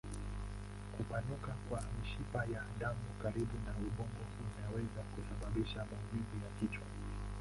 [0.97, 4.25] Kupanuka kwa mishipa ya damu karibu na ubongo
[4.57, 6.83] inaweza kusababisha maumivu ya kichwa.